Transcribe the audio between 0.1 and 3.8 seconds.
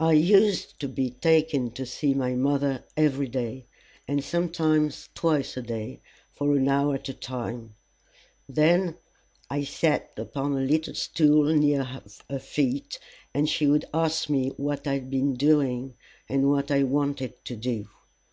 used to be taken to see my mother every day,